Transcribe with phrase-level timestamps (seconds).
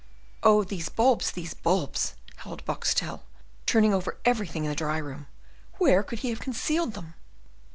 [0.41, 3.21] "Oh these bulbs, these bulbs!" howled Boxtel,
[3.67, 5.27] turning over everything in the dry room,
[5.77, 7.13] "where could he have concealed them?"